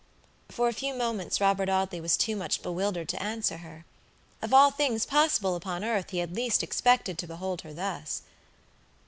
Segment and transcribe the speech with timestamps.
[0.49, 3.85] For a few moments Robert Audley was too much bewildered to answer her.
[4.41, 8.23] Of all things possible upon earth he had least expected to behold her thus.